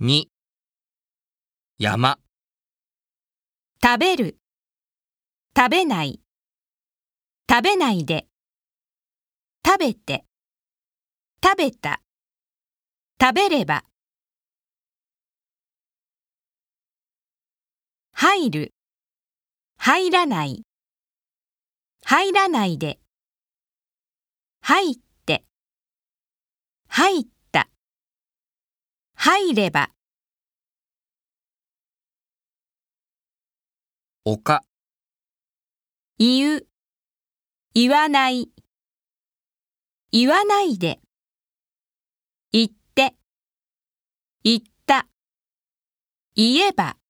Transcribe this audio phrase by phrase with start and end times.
[0.00, 0.26] 2
[1.78, 2.18] 山。
[3.84, 4.38] 食べる、
[5.56, 6.20] 食べない、
[7.48, 8.26] 食べないで、
[9.64, 10.24] 食べて、
[11.44, 12.00] 食べた、
[13.20, 13.84] 食べれば、
[18.12, 18.74] 入る、
[19.78, 20.62] 入らない、
[22.04, 22.98] 入らないで、
[24.62, 24.94] 入っ
[25.26, 25.44] て、
[26.88, 27.41] 入った、
[29.38, 29.90] 入れば、
[34.24, 34.64] 丘
[36.18, 36.66] 言う、
[37.74, 38.52] 言わない、
[40.12, 41.00] 言わないで、
[42.52, 43.16] 言って、
[44.44, 45.08] 言った、
[46.36, 47.01] 言えば、